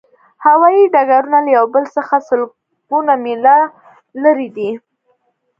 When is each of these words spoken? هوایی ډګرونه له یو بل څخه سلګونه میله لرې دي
هوایی 0.45 0.91
ډګرونه 0.93 1.39
له 1.45 1.51
یو 1.57 1.65
بل 1.73 1.83
څخه 1.95 2.15
سلګونه 2.27 3.13
میله 3.23 3.57
لرې 4.23 4.49
دي 4.55 4.69